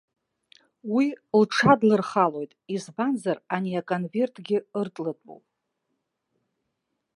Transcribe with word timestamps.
Уи 0.93 1.07
лҽадлырхалоит, 1.41 2.51
избанзар 2.73 3.37
ани 3.55 3.79
аконвертгьы 3.79 4.57
ыртлатәуп. 4.79 5.45